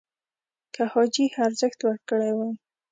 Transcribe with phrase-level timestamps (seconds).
[0.73, 2.53] که حاجي ارزښت ورکړی وای